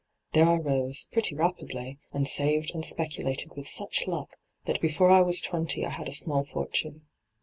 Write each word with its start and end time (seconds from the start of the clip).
There 0.33 0.45
I 0.47 0.57
roBe— 0.57 0.97
pretty 1.13 1.35
rapidly— 1.35 1.99
and 2.11 2.25
aaved 2.25 2.73
and 2.73 2.83
specu 2.83 3.21
lated 3.23 3.55
with 3.55 3.67
such 3.67 4.07
luck 4.07 4.35
that 4.65 4.81
before 4.81 5.11
I 5.11 5.21
was 5.21 5.41
twenty 5.41 5.85
I 5.85 5.91
had 5.91 6.07
a 6.09 6.11
small 6.11 6.43
fortune. 6.43 7.05